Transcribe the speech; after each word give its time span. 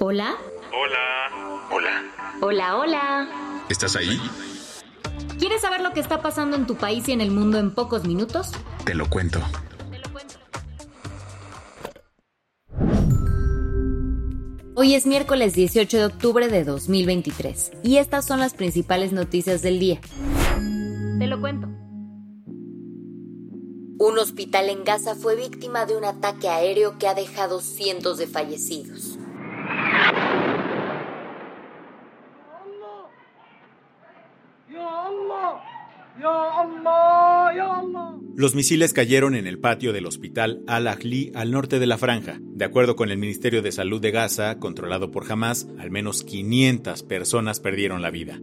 Hola. 0.00 0.36
Hola. 0.72 1.66
Hola. 1.72 2.04
Hola, 2.40 2.76
hola. 2.76 3.64
¿Estás 3.68 3.96
ahí? 3.96 4.20
¿Quieres 5.40 5.60
saber 5.62 5.80
lo 5.80 5.92
que 5.92 5.98
está 5.98 6.22
pasando 6.22 6.56
en 6.56 6.68
tu 6.68 6.76
país 6.76 7.08
y 7.08 7.12
en 7.12 7.20
el 7.20 7.32
mundo 7.32 7.58
en 7.58 7.74
pocos 7.74 8.04
minutos? 8.04 8.52
Te 8.84 8.94
lo 8.94 9.10
cuento. 9.10 9.40
Hoy 14.76 14.94
es 14.94 15.04
miércoles 15.04 15.54
18 15.54 15.96
de 15.96 16.04
octubre 16.04 16.46
de 16.46 16.62
2023 16.62 17.72
y 17.82 17.96
estas 17.96 18.24
son 18.24 18.38
las 18.38 18.54
principales 18.54 19.12
noticias 19.12 19.62
del 19.62 19.80
día. 19.80 20.00
Te 21.18 21.26
lo 21.26 21.40
cuento. 21.40 21.66
Un 23.98 24.16
hospital 24.20 24.68
en 24.68 24.84
Gaza 24.84 25.16
fue 25.16 25.34
víctima 25.34 25.86
de 25.86 25.96
un 25.96 26.04
ataque 26.04 26.48
aéreo 26.48 26.98
que 26.98 27.08
ha 27.08 27.14
dejado 27.14 27.60
cientos 27.60 28.16
de 28.18 28.28
fallecidos. 28.28 29.17
Los 38.36 38.54
misiles 38.54 38.92
cayeron 38.92 39.34
en 39.34 39.46
el 39.46 39.58
patio 39.58 39.92
del 39.92 40.06
hospital 40.06 40.62
Al-Ahli 40.66 41.32
al 41.34 41.50
norte 41.50 41.78
de 41.78 41.86
la 41.86 41.98
franja. 41.98 42.38
De 42.40 42.64
acuerdo 42.64 42.96
con 42.96 43.10
el 43.10 43.18
Ministerio 43.18 43.62
de 43.62 43.72
Salud 43.72 44.00
de 44.00 44.10
Gaza, 44.10 44.58
controlado 44.58 45.10
por 45.10 45.30
Hamas, 45.30 45.68
al 45.78 45.90
menos 45.90 46.22
500 46.22 47.02
personas 47.04 47.60
perdieron 47.60 48.02
la 48.02 48.10
vida. 48.10 48.40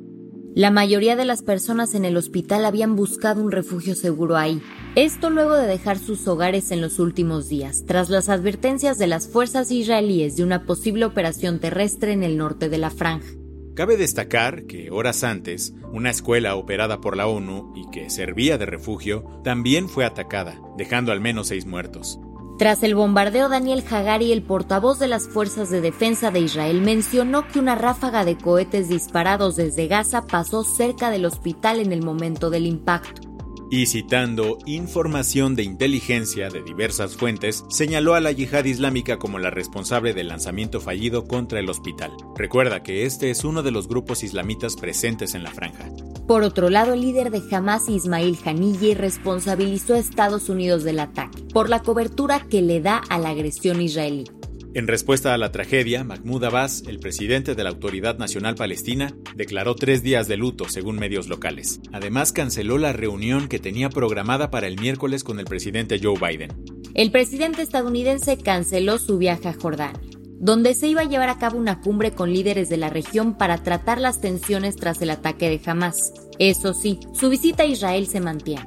La 0.56 0.72
mayoría 0.72 1.18
de 1.18 1.26
las 1.26 1.44
personas 1.44 1.96
en 1.96 2.06
el 2.06 2.16
hospital 2.16 2.66
habían 2.66 2.96
buscado 2.96 3.42
un 3.42 3.52
refugio 3.52 3.94
seguro 3.94 4.38
ahí. 4.38 4.62
Esto 4.96 5.30
luego 5.30 5.56
de 5.56 5.68
dejar 5.68 6.00
sus 6.00 6.26
hogares 6.30 6.72
en 6.72 6.80
los 6.80 7.00
últimos 7.00 7.50
días, 7.50 7.84
tras 7.86 8.10
las 8.10 8.30
advertencias 8.30 8.98
de 8.98 9.08
las 9.08 9.28
fuerzas 9.28 9.70
israelíes 9.70 10.38
de 10.38 10.44
una 10.44 10.64
posible 10.64 11.04
operación 11.04 11.60
terrestre 11.60 12.14
en 12.14 12.24
el 12.24 12.38
norte 12.38 12.70
de 12.70 12.78
la 12.78 12.90
franja. 12.90 13.28
Cabe 13.76 13.98
destacar 13.98 14.68
que 14.68 14.90
horas 14.90 15.26
antes, 15.26 15.74
una 15.92 16.10
escuela 16.10 16.56
operada 16.56 17.02
por 17.02 17.18
la 17.18 17.28
ONU 17.28 17.74
y 17.76 17.90
que 17.92 18.10
servía 18.10 18.58
de 18.58 18.66
refugio 18.66 19.26
también 19.44 19.90
fue 19.90 20.06
atacada, 20.06 20.62
dejando 20.78 21.12
al 21.12 21.20
menos 21.20 21.50
seis 21.50 21.66
muertos. 21.66 22.18
Tras 22.58 22.84
el 22.84 22.96
bombardeo, 22.96 23.50
Daniel 23.50 23.84
Hagari, 23.92 24.32
el 24.32 24.44
portavoz 24.44 24.98
de 24.98 25.10
las 25.10 25.28
Fuerzas 25.28 25.70
de 25.70 25.82
Defensa 25.82 26.32
de 26.32 26.40
Israel, 26.40 26.82
mencionó 26.82 27.50
que 27.50 27.60
una 27.60 27.76
ráfaga 27.76 28.24
de 28.24 28.38
cohetes 28.38 28.88
disparados 28.88 29.58
desde 29.58 29.88
Gaza 29.88 30.26
pasó 30.26 30.64
cerca 30.64 31.10
del 31.10 31.26
hospital 31.26 31.80
en 31.80 31.92
el 31.92 32.02
momento 32.02 32.50
del 32.50 32.68
impacto 32.68 33.25
y 33.72 33.86
citando 33.88 34.58
información 34.66 35.56
de 35.56 35.64
inteligencia 35.64 36.50
de 36.50 36.62
diversas 36.62 37.16
fuentes, 37.16 37.64
señaló 37.70 38.14
a 38.14 38.20
la 38.20 38.32
yihad 38.32 38.66
islámica 38.66 39.18
como 39.18 39.40
la 39.40 39.50
responsable 39.50 40.14
del 40.14 40.30
lanzamiento 40.30 40.82
fallido 40.82 41.28
contra 41.28 41.60
el 41.60 41.70
hospital. 41.70 42.12
Recuerda 42.36 42.84
que 42.84 43.06
este 43.06 43.32
es 43.32 43.44
uno 43.44 43.64
de 43.64 43.72
los 43.72 43.88
grupos 43.88 44.24
islamitas 44.24 44.76
presentes 44.76 45.36
en 45.36 45.44
la 45.44 45.52
franja. 45.52 45.90
Por 46.28 46.42
otro 46.42 46.70
lado, 46.70 46.94
el 46.94 47.02
líder 47.02 47.30
de 47.30 47.44
Hamas, 47.56 47.88
Ismail 47.88 48.38
Haniyeh, 48.44 48.96
responsabilizó 48.96 49.94
a 49.94 50.00
Estados 50.00 50.50
Unidos 50.50 50.84
del 50.84 51.00
ataque 51.00 51.44
por 51.54 51.70
la 51.70 51.82
cobertura 51.82 52.40
que 52.40 52.62
le 52.62 52.82
da 52.82 52.98
a 53.10 53.20
la 53.20 53.30
agresión 53.30 53.82
israelí. 53.82 54.26
En 54.76 54.88
respuesta 54.88 55.34
a 55.34 55.38
la 55.38 55.54
tragedia, 55.54 56.04
Mahmoud 56.04 56.44
Abbas, 56.44 56.84
el 56.86 57.00
presidente 57.00 57.56
de 57.56 57.64
la 57.64 57.70
Autoridad 57.70 58.18
Nacional 58.18 58.56
Palestina, 58.56 59.16
declaró 59.34 59.74
tres 59.74 60.04
días 60.04 60.28
de 60.28 60.36
luto, 60.36 60.68
según 60.68 60.98
medios 60.98 61.30
locales. 61.30 61.80
Además, 61.94 62.34
canceló 62.34 62.78
la 62.78 62.92
reunión 62.92 63.48
que 63.48 63.58
tenía 63.58 63.88
programada 63.88 64.52
para 64.52 64.68
el 64.68 64.78
miércoles 64.78 65.24
con 65.24 65.40
el 65.40 65.46
presidente 65.46 65.98
Joe 66.04 66.20
Biden. 66.20 66.52
El 66.94 67.10
presidente 67.10 67.62
estadounidense 67.62 68.38
canceló 68.38 68.98
su 68.98 69.18
viaje 69.18 69.48
a 69.48 69.54
Jordania, 69.54 70.02
donde 70.42 70.74
se 70.74 70.90
iba 70.90 71.04
a 71.04 71.08
llevar 71.08 71.30
a 71.30 71.40
cabo 71.40 71.58
una 71.58 71.80
cumbre 71.80 72.12
con 72.12 72.34
líderes 72.34 72.68
de 72.68 72.76
la 72.76 72.90
región 72.90 73.38
para 73.38 73.64
tratar 73.64 74.02
las 74.02 74.20
tensiones 74.20 74.76
tras 74.76 75.02
el 75.02 75.12
ataque 75.12 75.50
de 75.50 75.62
Hamas. 75.66 76.12
Eso 76.38 76.74
sí, 76.74 77.00
su 77.14 77.30
visita 77.30 77.64
a 77.64 77.68
Israel 77.68 78.08
se 78.08 78.20
mantiene. 78.20 78.66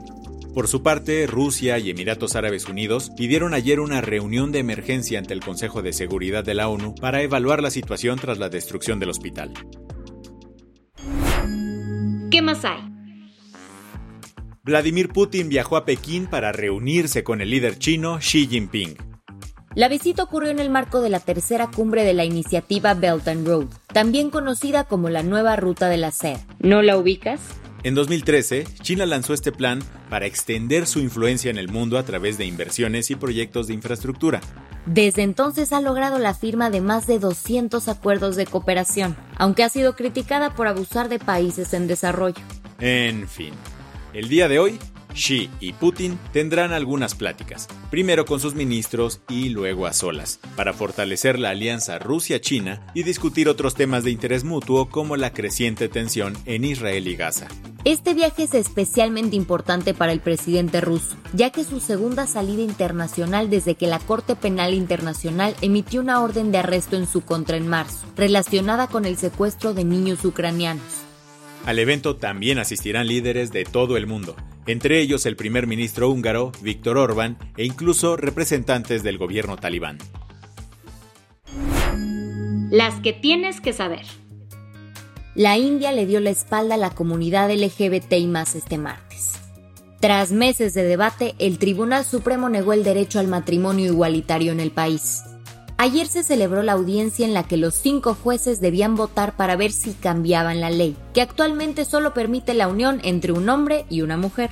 Por 0.59 0.67
su 0.67 0.83
parte, 0.83 1.29
Rusia 1.29 1.79
y 1.79 1.89
Emiratos 1.89 2.35
Árabes 2.35 2.67
Unidos 2.67 3.13
pidieron 3.17 3.55
ayer 3.55 3.79
una 3.79 4.01
reunión 4.01 4.51
de 4.51 4.59
emergencia 4.59 5.21
ante 5.21 5.33
el 5.33 5.39
Consejo 5.39 5.83
de 5.83 5.93
Seguridad 5.93 6.43
de 6.43 6.55
la 6.55 6.69
ONU 6.69 6.97
para 6.97 7.23
evaluar 7.23 7.63
la 7.63 7.71
situación 7.71 8.19
tras 8.19 8.39
la 8.39 8.49
destrucción 8.49 8.99
del 8.99 9.11
hospital. 9.11 9.55
¿Qué 12.33 12.43
más 12.43 12.65
hay? 12.65 12.81
Vladimir 14.65 15.11
Putin 15.11 15.49
viajó 15.49 15.77
a 15.77 15.85
Pekín 15.85 16.27
para 16.27 16.51
reunirse 16.51 17.23
con 17.23 17.41
el 17.41 17.51
líder 17.51 17.79
chino 17.79 18.19
Xi 18.19 18.49
Jinping. 18.49 18.97
La 19.77 19.87
visita 19.87 20.25
ocurrió 20.25 20.51
en 20.51 20.59
el 20.59 20.71
marco 20.71 21.01
de 21.01 21.11
la 21.11 21.21
tercera 21.21 21.69
cumbre 21.69 22.03
de 22.03 22.15
la 22.15 22.25
iniciativa 22.25 22.95
Belt 22.95 23.29
and 23.29 23.47
Road, 23.47 23.69
también 23.93 24.31
conocida 24.31 24.83
como 24.83 25.09
la 25.09 25.23
nueva 25.23 25.55
ruta 25.55 25.89
de 25.89 25.99
la 25.99 26.11
seda. 26.11 26.45
¿No 26.59 26.83
la 26.83 26.97
ubicas? 26.97 27.41
En 27.85 27.95
2013, 27.95 28.65
China 28.83 29.07
lanzó 29.07 29.35
este 29.35 29.53
plan 29.53 29.81
para 30.11 30.27
extender 30.27 30.87
su 30.87 30.99
influencia 30.99 31.51
en 31.51 31.59
el 31.59 31.69
mundo 31.69 31.97
a 31.97 32.03
través 32.03 32.37
de 32.37 32.45
inversiones 32.45 33.11
y 33.11 33.15
proyectos 33.15 33.69
de 33.69 33.75
infraestructura. 33.75 34.41
Desde 34.85 35.23
entonces 35.23 35.73
ha 35.73 35.81
logrado 35.81 36.19
la 36.19 36.35
firma 36.35 36.71
de 36.71 36.81
más 36.81 37.07
de 37.07 37.21
200 37.21 37.87
acuerdos 37.89 38.35
de 38.35 38.47
cooperación, 38.47 39.17
aunque 39.37 39.63
ha 39.63 39.69
sido 39.69 39.95
criticada 39.95 40.55
por 40.55 40.67
abusar 40.67 41.09
de 41.09 41.21
países 41.21 41.73
en 41.73 41.87
desarrollo. 41.87 42.43
En 42.81 43.29
fin, 43.29 43.55
el 44.13 44.29
día 44.29 44.49
de 44.49 44.59
hoy 44.59 44.79
Xi 45.19 45.51
y 45.61 45.73
Putin 45.73 46.19
tendrán 46.33 46.73
algunas 46.73 47.15
pláticas, 47.15 47.69
primero 47.91 48.25
con 48.25 48.41
sus 48.41 48.55
ministros 48.55 49.21
y 49.29 49.51
luego 49.51 49.87
a 49.87 49.93
solas, 49.93 50.39
para 50.57 50.73
fortalecer 50.73 51.39
la 51.39 51.51
alianza 51.51 51.99
Rusia-China 51.99 52.81
y 52.95 53.03
discutir 53.03 53.49
otros 53.49 53.75
temas 53.75 54.05
de 54.05 54.13
interés 54.13 54.45
mutuo 54.45 54.89
como 54.89 55.17
la 55.17 55.33
creciente 55.33 55.89
tensión 55.89 56.37
en 56.47 56.65
Israel 56.65 57.09
y 57.09 57.17
Gaza. 57.17 57.49
Este 57.85 58.15
viaje 58.15 58.45
es 58.45 58.55
especialmente 58.55 59.37
importante 59.37 59.95
para 59.95 60.13
el 60.13 60.21
presidente 60.21 60.81
ruso, 60.81 61.17
ya 61.33 61.51
que 61.51 61.63
es 61.63 61.69
su 61.69 61.81
segunda 61.81 62.27
salida 62.27 62.63
internacional 62.63 63.51
desde 63.51 63.77
que 63.77 63.87
la 63.87 63.99
Corte 63.99 64.37
Penal 64.37 64.75
Internacional 64.75 65.55
emitió 65.63 66.01
una 66.01 66.21
orden 66.21 66.53
de 66.53 66.59
arresto 66.59 66.97
en 66.97 67.07
su 67.07 67.23
contra 67.23 67.57
en 67.57 67.67
marzo, 67.67 68.07
relacionada 68.17 68.89
con 68.89 69.05
el 69.05 69.17
secuestro 69.17 69.75
de 69.75 69.85
niños 69.85 70.25
ucranianos. 70.25 70.85
Al 71.67 71.79
evento 71.79 72.17
también 72.17 72.59
asistirán 72.59 73.07
líderes 73.09 73.53
de 73.53 73.65
todo 73.65 73.97
el 73.97 74.07
mundo, 74.07 74.37
entre 74.69 75.01
ellos 75.01 75.27
el 75.27 75.37
primer 75.37 75.67
ministro 75.67 76.11
húngaro, 76.11 76.53
Víctor 76.61 76.99
Orbán, 76.99 77.39
e 77.57 77.65
incluso 77.65 78.17
representantes 78.17 79.03
del 79.03 79.19
gobierno 79.19 79.57
talibán. 79.57 79.99
Las 82.71 83.01
que 83.01 83.13
tienes 83.13 83.61
que 83.61 83.73
saber. 83.73 84.05
La 85.35 85.57
India 85.57 85.93
le 85.93 86.05
dio 86.05 86.21
la 86.21 86.31
espalda 86.31 86.75
a 86.75 86.79
la 86.79 86.91
comunidad 86.91 87.51
LGBT 87.51 88.13
y 88.15 88.27
más 88.27 88.55
este 88.55 88.77
martes. 88.77 89.35
Tras 90.01 90.33
meses 90.33 90.75
de 90.75 90.85
debate, 90.85 91.35
el 91.39 91.59
Tribunal 91.59 92.05
Supremo 92.05 92.49
negó 92.49 92.73
el 92.73 92.85
derecho 92.85 93.19
al 93.19 93.27
matrimonio 93.27 93.87
igualitario 93.87 94.53
en 94.53 94.61
el 94.61 94.71
país. 94.71 95.23
Ayer 95.81 96.09
se 96.09 96.25
celebró 96.25 96.65
la 96.65 96.73
audiencia 96.73 97.25
en 97.25 97.35
la 97.35 97.45
que 97.45 97.57
los 97.57 97.73
cinco 97.73 98.17
jueces 98.21 98.61
debían 98.61 98.97
votar 98.97 99.37
para 99.37 99.55
ver 99.55 99.71
si 99.71 99.93
cambiaban 99.93 100.61
la 100.61 100.71
ley, 100.71 100.97
que 101.15 101.23
actualmente 101.23 101.85
solo 101.85 102.13
permite 102.13 102.53
la 102.53 102.67
unión 102.67 103.01
entre 103.05 103.31
un 103.31 103.49
hombre 103.49 103.87
y 103.89 104.01
una 104.01 104.17
mujer. 104.17 104.51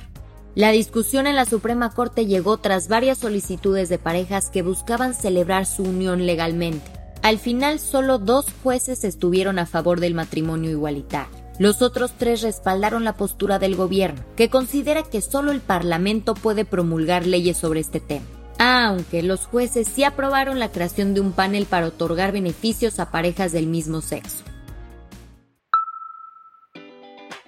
La 0.55 0.71
discusión 0.71 1.27
en 1.27 1.35
la 1.35 1.43
Suprema 1.43 1.89
Corte 1.89 2.27
llegó 2.27 2.55
tras 2.59 2.87
varias 2.87 3.17
solicitudes 3.17 3.89
de 3.89 3.99
parejas 3.99 4.49
que 4.49 4.61
buscaban 4.61 5.13
celebrar 5.13 5.65
su 5.65 5.83
unión 5.83 6.25
legalmente. 6.25 6.89
Al 7.23 7.39
final, 7.39 7.79
solo 7.79 8.19
dos 8.19 8.45
jueces 8.63 9.03
estuvieron 9.03 9.59
a 9.59 9.65
favor 9.65 9.99
del 9.99 10.13
matrimonio 10.13 10.71
igualitario. 10.71 11.35
Los 11.59 11.81
otros 11.81 12.13
tres 12.17 12.41
respaldaron 12.41 13.03
la 13.03 13.17
postura 13.17 13.59
del 13.59 13.75
gobierno, 13.75 14.23
que 14.37 14.49
considera 14.49 15.03
que 15.03 15.19
solo 15.19 15.51
el 15.51 15.59
Parlamento 15.59 16.35
puede 16.35 16.63
promulgar 16.63 17.27
leyes 17.27 17.57
sobre 17.57 17.81
este 17.81 17.99
tema 17.99 18.36
aunque 18.59 19.23
los 19.23 19.45
jueces 19.45 19.87
sí 19.87 20.03
aprobaron 20.03 20.59
la 20.59 20.71
creación 20.71 21.13
de 21.13 21.21
un 21.21 21.31
panel 21.31 21.65
para 21.65 21.87
otorgar 21.87 22.31
beneficios 22.31 22.99
a 22.99 23.11
parejas 23.11 23.51
del 23.51 23.67
mismo 23.67 24.01
sexo. 24.01 24.43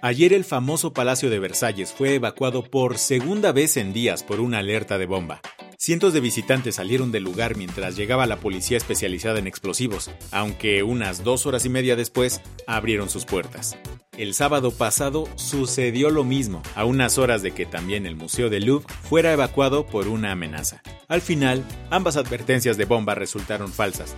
Ayer 0.01 0.31
el 0.31 0.45
famoso 0.45 0.93
Palacio 0.93 1.29
de 1.29 1.39
Versalles 1.39 1.91
fue 1.91 2.15
evacuado 2.15 2.63
por 2.63 2.97
segunda 2.97 3.51
vez 3.51 3.75
en 3.75 3.91
días 3.91 4.23
por 4.23 4.39
una 4.39 4.59
alerta 4.59 4.97
de 4.97 5.05
bomba. 5.05 5.41
Cientos 5.77 6.13
de 6.13 6.21
visitantes 6.21 6.75
salieron 6.75 7.11
del 7.11 7.23
lugar 7.23 7.57
mientras 7.57 7.97
llegaba 7.97 8.25
la 8.25 8.37
policía 8.37 8.77
especializada 8.77 9.39
en 9.39 9.47
explosivos, 9.47 10.09
aunque 10.31 10.83
unas 10.83 11.23
dos 11.23 11.45
horas 11.45 11.65
y 11.65 11.69
media 11.69 11.95
después 11.95 12.41
abrieron 12.65 13.09
sus 13.09 13.25
puertas. 13.25 13.77
El 14.19 14.33
sábado 14.33 14.71
pasado 14.71 15.29
sucedió 15.35 16.09
lo 16.09 16.25
mismo, 16.25 16.61
a 16.75 16.83
unas 16.83 17.17
horas 17.17 17.41
de 17.41 17.51
que 17.51 17.65
también 17.65 18.05
el 18.05 18.17
Museo 18.17 18.49
del 18.49 18.65
Louvre 18.65 18.85
fuera 19.01 19.31
evacuado 19.31 19.85
por 19.85 20.09
una 20.09 20.33
amenaza. 20.33 20.81
Al 21.07 21.21
final, 21.21 21.63
ambas 21.89 22.17
advertencias 22.17 22.75
de 22.75 22.83
bomba 22.83 23.15
resultaron 23.15 23.71
falsas, 23.71 24.17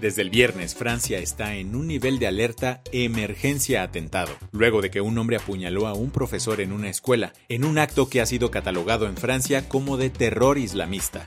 desde 0.00 0.22
el 0.22 0.30
viernes, 0.30 0.74
Francia 0.74 1.20
está 1.20 1.54
en 1.54 1.76
un 1.76 1.86
nivel 1.86 2.18
de 2.18 2.26
alerta 2.26 2.82
emergencia 2.90 3.84
atentado, 3.84 4.32
luego 4.50 4.82
de 4.82 4.90
que 4.90 5.00
un 5.00 5.16
hombre 5.16 5.36
apuñaló 5.36 5.86
a 5.86 5.94
un 5.94 6.10
profesor 6.10 6.60
en 6.60 6.72
una 6.72 6.90
escuela, 6.90 7.32
en 7.48 7.64
un 7.64 7.78
acto 7.78 8.10
que 8.10 8.20
ha 8.20 8.26
sido 8.26 8.50
catalogado 8.50 9.06
en 9.06 9.16
Francia 9.16 9.68
como 9.68 9.96
de 9.96 10.10
terror 10.10 10.58
islamista. 10.58 11.24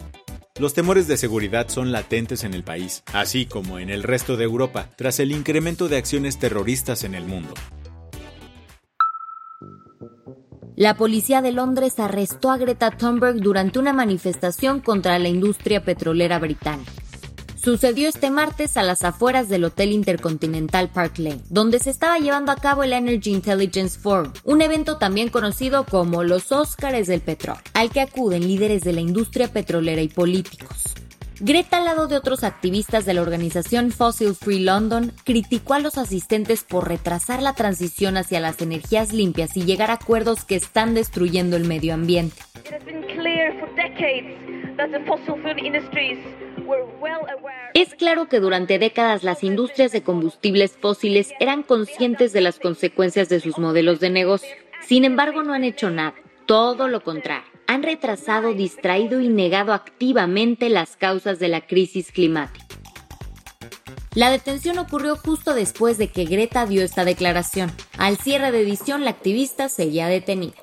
Los 0.60 0.74
temores 0.74 1.08
de 1.08 1.16
seguridad 1.16 1.70
son 1.70 1.94
latentes 1.94 2.44
en 2.44 2.54
el 2.54 2.64
país, 2.64 3.02
así 3.14 3.46
como 3.46 3.80
en 3.80 3.90
el 3.90 4.04
resto 4.04 4.36
de 4.36 4.44
Europa, 4.44 4.90
tras 4.98 5.20
el 5.22 5.32
incremento 5.32 5.88
de 5.88 5.96
acciones 5.96 6.38
terroristas 6.38 7.06
en 7.06 7.16
el 7.16 7.24
mundo. 7.24 7.54
La 10.80 10.96
policía 10.96 11.42
de 11.42 11.52
Londres 11.52 12.00
arrestó 12.00 12.52
a 12.52 12.58
Greta 12.58 12.90
Thunberg 12.90 13.42
durante 13.42 13.80
una 13.80 13.92
manifestación 13.92 14.80
contra 14.80 15.20
la 15.20 15.28
industria 15.28 15.84
petrolera 15.84 16.40
británica. 16.40 16.90
Sucedió 17.58 18.08
este 18.08 18.30
martes 18.32 18.78
a 18.78 18.84
las 18.84 19.04
afueras 19.04 19.50
del 19.50 19.66
Hotel 19.66 19.92
Intercontinental 19.92 20.88
Park 20.88 21.18
Lane, 21.18 21.42
donde 21.50 21.80
se 21.80 21.90
estaba 21.90 22.18
llevando 22.18 22.54
a 22.54 22.56
cabo 22.56 22.84
el 22.84 22.94
Energy 22.94 23.32
Intelligence 23.32 24.00
Forum, 24.00 24.32
un 24.46 24.62
evento 24.62 24.98
también 24.98 25.28
conocido 25.28 25.84
como 25.84 26.24
los 26.24 26.54
Óscares 26.54 27.08
del 27.08 27.20
Petróleo, 27.20 27.62
al 27.74 27.90
que 27.90 28.00
acuden 28.00 28.48
líderes 28.48 28.82
de 28.82 28.94
la 28.94 29.02
industria 29.02 29.52
petrolera 29.52 30.02
y 30.02 30.08
políticos. 30.08 30.96
Greta, 31.42 31.78
al 31.78 31.86
lado 31.86 32.08
de 32.08 32.18
otros 32.18 32.44
activistas 32.44 33.06
de 33.06 33.14
la 33.14 33.22
organización 33.22 33.92
Fossil 33.92 34.36
Free 34.36 34.60
London, 34.60 35.14
criticó 35.24 35.74
a 35.74 35.80
los 35.80 35.98
asistentes 35.98 36.66
por 36.66 36.90
retrasar 36.90 37.42
la 37.42 37.54
transición 37.54 38.18
hacia 38.18 38.42
las 38.42 38.62
energías 38.62 39.14
limpias 39.14 39.56
y 39.56 39.64
llegar 39.64 39.90
a 39.90 39.94
acuerdos 39.94 40.44
que 40.44 40.56
están 40.56 40.96
destruyendo 40.96 41.56
el 41.56 41.64
medio 41.64 41.94
ambiente. 41.94 42.36
Es 47.74 47.96
claro 47.96 48.28
que 48.28 48.40
durante 48.42 48.78
décadas 48.78 49.24
las 49.24 49.42
industrias 49.42 49.94
de 49.94 50.04
combustibles 50.04 50.78
fósiles 50.78 51.32
eran 51.40 51.64
conscientes 51.64 52.34
de 52.34 52.42
las 52.42 52.60
consecuencias 52.60 53.30
de 53.30 53.40
sus 53.40 53.58
modelos 53.58 54.02
de 54.02 54.10
negocio. 54.10 54.50
Sin 54.82 55.06
embargo, 55.06 55.44
no 55.44 55.54
han 55.54 55.64
hecho 55.64 55.90
nada. 55.90 56.16
Todo 56.46 56.90
lo 56.90 57.02
contrario. 57.02 57.59
Han 57.70 57.84
retrasado, 57.84 58.56
distraído 58.56 59.22
y 59.22 59.30
negado 59.30 59.74
activamente 59.74 60.70
las 60.70 60.98
causas 60.98 61.38
de 61.38 61.50
la 61.50 61.68
crisis 61.68 62.12
climática. 62.12 62.66
La 64.16 64.32
detención 64.32 64.80
ocurrió 64.80 65.16
justo 65.16 65.54
después 65.54 66.00
de 66.00 66.08
que 66.08 66.26
Greta 66.26 66.66
dio 66.66 66.84
esta 66.84 67.06
declaración. 67.06 67.72
Al 68.00 68.18
cierre 68.18 68.52
de 68.52 68.62
edición, 68.62 69.04
la 69.04 69.12
activista 69.12 69.70
seguía 69.70 70.08
detenida. 70.08 70.56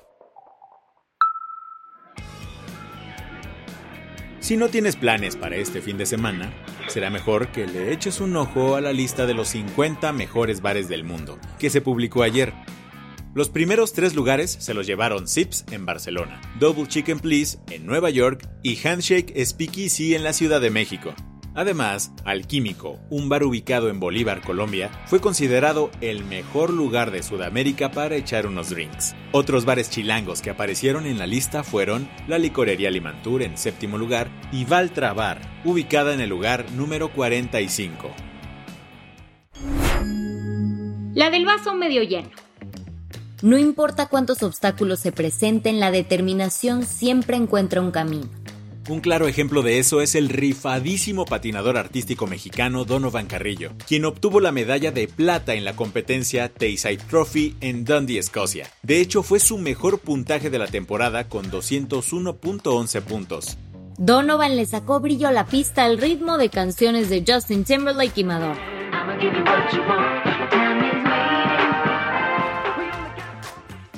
Si 4.40 4.56
no 4.56 4.66
tienes 4.66 4.96
planes 4.96 5.36
para 5.36 5.54
este 5.54 5.80
fin 5.82 5.98
de 5.98 6.06
semana, 6.06 6.52
será 6.88 7.08
mejor 7.10 7.52
que 7.52 7.68
le 7.68 7.92
eches 7.92 8.20
un 8.20 8.36
ojo 8.36 8.74
a 8.74 8.80
la 8.80 8.92
lista 8.92 9.26
de 9.26 9.34
los 9.34 9.46
50 9.50 10.12
mejores 10.12 10.60
bares 10.60 10.88
del 10.88 11.04
mundo, 11.04 11.38
que 11.60 11.70
se 11.70 11.80
publicó 11.80 12.24
ayer. 12.24 12.52
Los 13.36 13.50
primeros 13.50 13.92
tres 13.92 14.14
lugares 14.14 14.56
se 14.60 14.72
los 14.72 14.86
llevaron 14.86 15.28
Sips 15.28 15.66
en 15.70 15.84
Barcelona, 15.84 16.40
Double 16.58 16.88
Chicken 16.88 17.20
Please 17.20 17.58
en 17.70 17.84
Nueva 17.84 18.08
York 18.08 18.48
y 18.62 18.78
Handshake 18.78 19.34
Speakeasy 19.44 20.14
en 20.14 20.24
la 20.24 20.32
Ciudad 20.32 20.58
de 20.58 20.70
México. 20.70 21.12
Además, 21.54 22.12
Alquímico, 22.24 22.98
un 23.10 23.28
bar 23.28 23.44
ubicado 23.44 23.90
en 23.90 24.00
Bolívar, 24.00 24.40
Colombia, 24.40 24.90
fue 25.04 25.20
considerado 25.20 25.90
el 26.00 26.24
mejor 26.24 26.72
lugar 26.72 27.10
de 27.10 27.22
Sudamérica 27.22 27.90
para 27.90 28.16
echar 28.16 28.46
unos 28.46 28.70
drinks. 28.70 29.14
Otros 29.32 29.66
bares 29.66 29.90
chilangos 29.90 30.40
que 30.40 30.48
aparecieron 30.48 31.04
en 31.04 31.18
la 31.18 31.26
lista 31.26 31.62
fueron 31.62 32.08
la 32.28 32.38
Licorería 32.38 32.90
Limantur 32.90 33.42
en 33.42 33.58
séptimo 33.58 33.98
lugar 33.98 34.30
y 34.50 34.64
Valtra 34.64 35.12
Bar, 35.12 35.42
ubicada 35.62 36.14
en 36.14 36.22
el 36.22 36.30
lugar 36.30 36.64
número 36.72 37.12
45. 37.12 38.10
La 41.12 41.28
del 41.28 41.44
vaso 41.44 41.74
medio 41.74 42.02
lleno. 42.02 42.45
No 43.42 43.58
importa 43.58 44.06
cuántos 44.06 44.42
obstáculos 44.42 45.00
se 45.00 45.12
presenten, 45.12 45.78
la 45.78 45.90
determinación 45.90 46.86
siempre 46.86 47.36
encuentra 47.36 47.82
un 47.82 47.90
camino. 47.90 48.28
Un 48.88 49.00
claro 49.00 49.26
ejemplo 49.26 49.62
de 49.62 49.80
eso 49.80 50.00
es 50.00 50.14
el 50.14 50.28
rifadísimo 50.28 51.24
patinador 51.24 51.76
artístico 51.76 52.28
mexicano 52.28 52.84
Donovan 52.84 53.26
Carrillo, 53.26 53.72
quien 53.86 54.04
obtuvo 54.04 54.38
la 54.38 54.52
medalla 54.52 54.92
de 54.92 55.08
plata 55.08 55.54
en 55.54 55.64
la 55.64 55.74
competencia 55.74 56.48
Tayside 56.48 56.98
Trophy 56.98 57.56
en 57.60 57.84
Dundee, 57.84 58.18
Escocia. 58.18 58.70
De 58.82 59.00
hecho, 59.00 59.24
fue 59.24 59.40
su 59.40 59.58
mejor 59.58 59.98
puntaje 59.98 60.50
de 60.50 60.60
la 60.60 60.68
temporada 60.68 61.28
con 61.28 61.50
201.11 61.50 63.02
puntos. 63.02 63.58
Donovan 63.98 64.56
le 64.56 64.66
sacó 64.66 65.00
brillo 65.00 65.26
a 65.26 65.32
la 65.32 65.46
pista 65.46 65.84
al 65.84 65.98
ritmo 65.98 66.38
de 66.38 66.48
canciones 66.48 67.10
de 67.10 67.24
Justin 67.26 67.64
Timberlake 67.64 68.20
y 68.20 68.24
Madonna. 68.24 68.76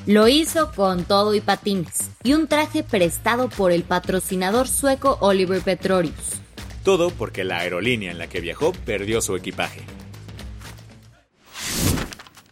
Lo 0.08 0.26
hizo 0.26 0.72
con 0.72 1.04
todo 1.04 1.34
y 1.34 1.42
patines, 1.42 2.08
y 2.24 2.32
un 2.32 2.48
traje 2.48 2.82
prestado 2.82 3.50
por 3.50 3.72
el 3.72 3.82
patrocinador 3.82 4.66
sueco 4.66 5.18
Oliver 5.20 5.60
Petrorius. 5.60 6.14
Todo 6.82 7.10
porque 7.10 7.44
la 7.44 7.58
aerolínea 7.58 8.10
en 8.10 8.16
la 8.16 8.26
que 8.26 8.40
viajó 8.40 8.72
perdió 8.86 9.20
su 9.20 9.36
equipaje. 9.36 9.82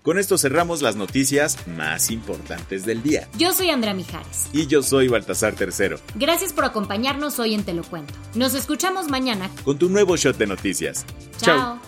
Con 0.02 0.18
esto 0.18 0.36
cerramos 0.36 0.82
las 0.82 0.96
noticias 0.96 1.66
más 1.66 2.10
importantes 2.10 2.84
del 2.84 3.02
día. 3.02 3.26
Yo 3.38 3.54
soy 3.54 3.70
Andrea 3.70 3.94
Mijares. 3.94 4.50
Y 4.52 4.66
yo 4.66 4.82
soy 4.82 5.08
Baltasar 5.08 5.54
Tercero. 5.54 5.98
Gracias 6.14 6.52
por 6.52 6.66
acompañarnos 6.66 7.38
hoy 7.38 7.54
en 7.54 7.64
Te 7.64 7.72
lo 7.72 7.84
Cuento. 7.84 8.12
Nos 8.34 8.52
escuchamos 8.52 9.08
mañana 9.08 9.50
con 9.64 9.78
tu 9.78 9.88
nuevo 9.88 10.18
shot 10.18 10.36
de 10.36 10.46
noticias. 10.46 11.06
Chao. 11.38 11.80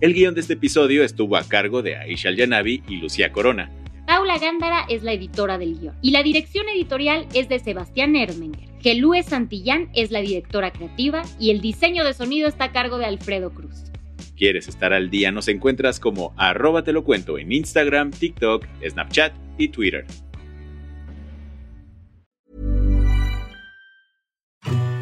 El 0.00 0.14
guion 0.14 0.32
de 0.32 0.42
este 0.42 0.52
episodio 0.52 1.02
estuvo 1.02 1.36
a 1.36 1.42
cargo 1.42 1.82
de 1.82 1.96
Aisha 1.96 2.30
Yanavi 2.30 2.84
y 2.86 2.98
Lucía 2.98 3.32
Corona. 3.32 3.68
Paula 4.06 4.38
Gándara 4.38 4.86
es 4.88 5.02
la 5.02 5.12
editora 5.12 5.58
del 5.58 5.76
guion 5.76 5.96
y 6.02 6.12
la 6.12 6.22
dirección 6.22 6.68
editorial 6.68 7.26
es 7.34 7.48
de 7.48 7.58
Sebastián 7.58 8.14
Ermenger. 8.14 8.68
Gelúe 8.80 9.24
Santillán 9.24 9.90
es 9.94 10.12
la 10.12 10.20
directora 10.20 10.70
creativa 10.70 11.22
y 11.40 11.50
el 11.50 11.60
diseño 11.60 12.04
de 12.04 12.14
sonido 12.14 12.48
está 12.48 12.66
a 12.66 12.72
cargo 12.72 12.96
de 12.98 13.06
Alfredo 13.06 13.50
Cruz. 13.50 13.90
¿Quieres 14.36 14.68
estar 14.68 14.92
al 14.92 15.10
día? 15.10 15.32
Nos 15.32 15.48
encuentras 15.48 15.98
como 15.98 16.32
arroba 16.36 16.84
te 16.84 16.92
lo 16.92 17.02
cuento 17.02 17.36
en 17.36 17.50
Instagram, 17.50 18.12
TikTok, 18.12 18.66
Snapchat 18.88 19.32
y 19.58 19.68
Twitter. 19.70 20.06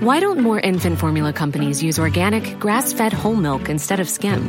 Why 0.01 0.21
don't 0.21 0.41
more 0.41 0.61
infant 0.61 0.99
formula 0.99 1.35
companies 1.35 1.83
use 1.83 1.99
organic, 1.99 2.59
grass-fed 2.61 3.13
whole 3.13 3.37
milk 3.37 3.69
instead 3.69 4.01
of 4.01 4.09
skim? 4.09 4.49